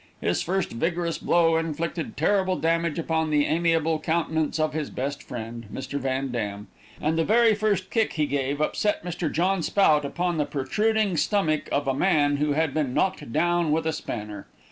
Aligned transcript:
His 0.19 0.41
first 0.41 0.71
vigorous 0.71 1.19
blow 1.19 1.57
inflicted 1.57 2.17
terrific 2.17 2.61
damage 2.61 2.97
upon 2.97 3.29
the 3.29 3.45
amiable 3.45 3.99
countenance 3.99 4.59
of 4.59 4.73
his 4.73 4.89
best 4.89 5.21
friend, 5.21 5.67
Mr. 5.71 5.99
Van 5.99 6.31
Dam, 6.31 6.69
and 6.99 7.19
the 7.19 7.23
very 7.23 7.53
first 7.53 7.91
kick 7.91 8.13
he 8.13 8.25
gave 8.25 8.59
upset 8.61 9.03
Mr. 9.05 9.31
John 9.31 9.61
Spout 9.61 10.03
upon 10.03 10.39
the 10.39 10.45
protruding 10.45 11.17
stomach 11.17 11.69
of 11.71 11.87
a 11.87 11.93
man 11.93 12.37
who 12.37 12.53
had 12.53 12.73
been 12.73 12.95
knocked 12.95 13.31
down 13.31 13.71
with 13.71 13.85
a 13.85 13.93
spanner. 13.93 14.47